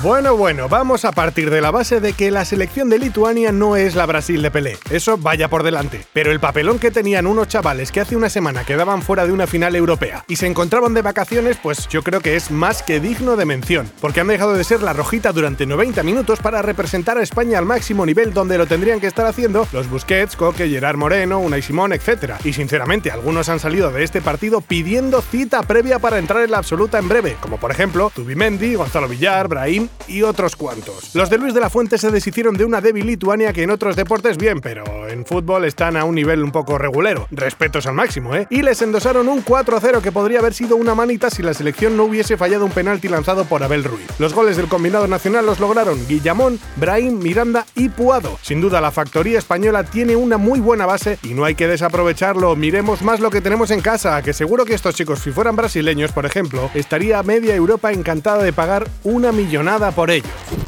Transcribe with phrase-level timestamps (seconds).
[0.00, 3.74] Bueno, bueno, vamos a partir de la base de que la selección de Lituania no
[3.74, 4.76] es la Brasil de Pelé.
[4.90, 6.06] Eso vaya por delante.
[6.12, 9.48] Pero el papelón que tenían unos chavales que hace una semana quedaban fuera de una
[9.48, 13.34] final europea y se encontraban de vacaciones, pues yo creo que es más que digno
[13.34, 17.22] de mención, porque han dejado de ser la rojita durante 90 minutos para representar a
[17.22, 21.40] España al máximo nivel donde lo tendrían que estar haciendo los Busquets, Coque, Gerard Moreno,
[21.40, 22.34] Unai Simón, etc.
[22.44, 26.58] Y sinceramente, algunos han salido de este partido pidiendo cita previa para entrar en la
[26.58, 31.14] absoluta en breve, como por ejemplo Tubimendi, Gonzalo Villar, Brahim y otros cuantos.
[31.14, 33.96] Los de Luis de la Fuente se deshicieron de una débil Lituania que en otros
[33.96, 37.26] deportes bien, pero en fútbol están a un nivel un poco regulero.
[37.30, 38.46] Respetos al máximo, ¿eh?
[38.50, 42.04] Y les endosaron un 4-0 que podría haber sido una manita si la selección no
[42.04, 44.06] hubiese fallado un penalti lanzado por Abel Ruiz.
[44.18, 48.38] Los goles del combinado nacional los lograron Guillamón, Brahim, Miranda y Puado.
[48.42, 52.56] Sin duda la factoría española tiene una muy buena base y no hay que desaprovecharlo.
[52.56, 56.12] Miremos más lo que tenemos en casa, que seguro que estos chicos si fueran brasileños,
[56.12, 60.67] por ejemplo, estaría media Europa encantada de pagar una millonada por ello.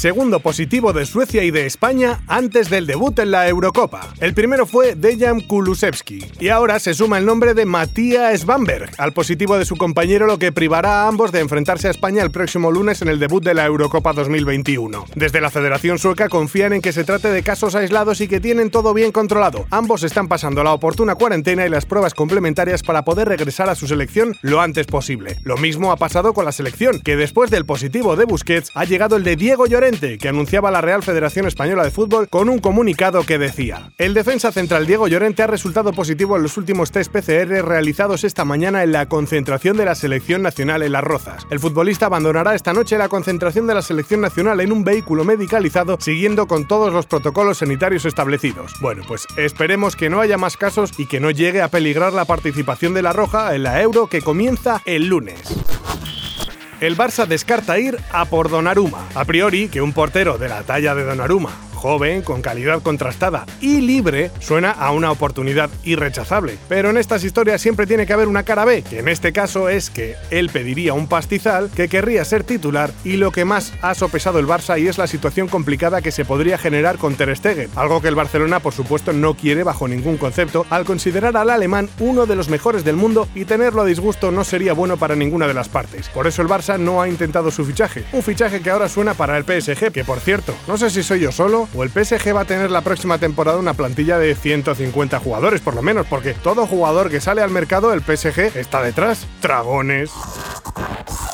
[0.00, 4.08] Segundo positivo de Suecia y de España antes del debut en la Eurocopa.
[4.18, 9.12] El primero fue Dejan Kulusevski y ahora se suma el nombre de Matías Svanberg al
[9.12, 12.70] positivo de su compañero lo que privará a ambos de enfrentarse a España el próximo
[12.70, 15.04] lunes en el debut de la Eurocopa 2021.
[15.16, 18.70] Desde la Federación Sueca confían en que se trate de casos aislados y que tienen
[18.70, 19.66] todo bien controlado.
[19.68, 23.86] Ambos están pasando la oportuna cuarentena y las pruebas complementarias para poder regresar a su
[23.86, 25.36] selección lo antes posible.
[25.44, 29.16] Lo mismo ha pasado con la selección, que después del positivo de Busquets ha llegado
[29.16, 33.24] el de Diego Llorente que anunciaba la Real Federación Española de Fútbol con un comunicado
[33.24, 37.64] que decía: El defensa central Diego Llorente ha resultado positivo en los últimos test PCR
[37.64, 41.44] realizados esta mañana en la concentración de la selección nacional en Las Rozas.
[41.50, 45.96] El futbolista abandonará esta noche la concentración de la selección nacional en un vehículo medicalizado
[46.00, 48.74] siguiendo con todos los protocolos sanitarios establecidos.
[48.80, 52.26] Bueno, pues esperemos que no haya más casos y que no llegue a peligrar la
[52.26, 55.89] participación de la Roja en la Euro que comienza el lunes
[56.80, 59.06] el Barça descarta ir a por Donnarumma.
[59.14, 63.80] A priori, que un portero de la talla de Donnarumma joven, con calidad contrastada y
[63.80, 66.58] libre, suena a una oportunidad irrechazable.
[66.68, 69.70] Pero en estas historias siempre tiene que haber una cara B, que en este caso
[69.70, 73.94] es que él pediría un pastizal que querría ser titular y lo que más ha
[73.94, 77.70] sopesado el Barça y es la situación complicada que se podría generar con Ter Stegen,
[77.76, 81.88] algo que el Barcelona por supuesto no quiere bajo ningún concepto al considerar al alemán
[81.98, 85.46] uno de los mejores del mundo y tenerlo a disgusto no sería bueno para ninguna
[85.46, 86.08] de las partes.
[86.10, 89.38] Por eso el Barça no ha intentado su fichaje, un fichaje que ahora suena para
[89.38, 92.42] el PSG, que por cierto, no sé si soy yo solo o el PSG va
[92.42, 96.66] a tener la próxima temporada una plantilla de 150 jugadores por lo menos, porque todo
[96.66, 99.26] jugador que sale al mercado el PSG está detrás.
[99.42, 100.10] Dragones.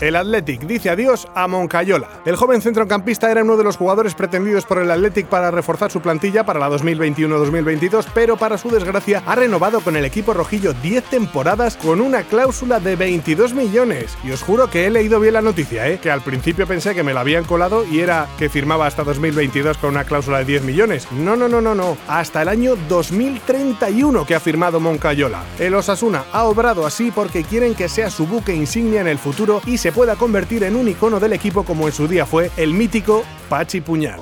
[0.00, 2.08] El Athletic dice adiós a Moncayola.
[2.24, 6.00] El joven centrocampista era uno de los jugadores pretendidos por el Athletic para reforzar su
[6.00, 11.02] plantilla para la 2021-2022, pero para su desgracia ha renovado con el equipo rojillo 10
[11.04, 14.16] temporadas con una cláusula de 22 millones.
[14.22, 15.98] Y os juro que he leído bien la noticia, ¿eh?
[15.98, 19.78] que al principio pensé que me la habían colado y era que firmaba hasta 2022
[19.78, 21.08] con una cláusula de 10 millones.
[21.10, 21.96] No, no, no, no, no.
[22.06, 25.42] Hasta el año 2031 que ha firmado Moncayola.
[25.58, 29.60] El Osasuna ha obrado así porque quieren que sea su buque insignia en el futuro
[29.66, 32.74] y se pueda convertir en un icono del equipo como en su día fue el
[32.74, 34.20] mítico Pachi Puñal.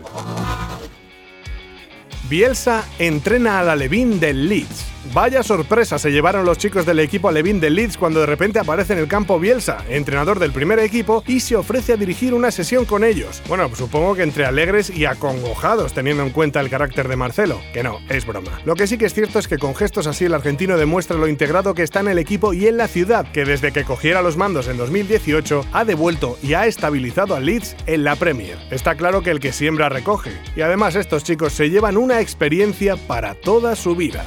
[2.29, 4.96] Bielsa entrena a la Levin del Leeds.
[5.17, 8.93] Vaya sorpresa se llevaron los chicos del equipo alevín del Leeds cuando de repente aparece
[8.93, 12.85] en el campo Bielsa, entrenador del primer equipo, y se ofrece a dirigir una sesión
[12.85, 13.43] con ellos.
[13.49, 17.83] Bueno, supongo que entre alegres y acongojados, teniendo en cuenta el carácter de Marcelo, que
[17.83, 18.61] no, es broma.
[18.67, 21.29] Lo que sí que es cierto es que con gestos así el argentino demuestra lo
[21.29, 24.37] integrado que está en el equipo y en la ciudad, que desde que cogiera los
[24.37, 28.59] mandos en 2018 ha devuelto y ha estabilizado al Leeds en la Premier.
[28.71, 32.99] Está claro que el que siembra recoge, y además estos chicos se llevan una experiencia
[32.99, 34.27] para toda su vida.